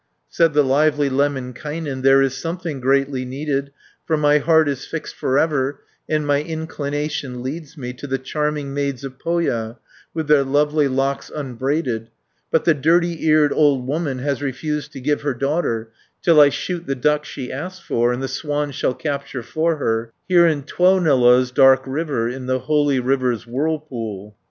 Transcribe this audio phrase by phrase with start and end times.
[0.29, 3.71] 610 Said the lively Lemminkainen, "There is something greatly needed,
[4.07, 8.73] For my heart is fixed for ever, And my inclination leads me To the charming
[8.73, 9.77] maids of Pohja,
[10.11, 12.09] With their lovely locks unbraided,
[12.49, 15.91] But the dirty eared old woman Has refused to give her daughter,
[16.23, 20.13] Till I shoot the duck she asks for, And the swan shall capture for her,
[20.27, 24.35] 620 Here in Tuonela's dark river, In the holy river's whirlpool."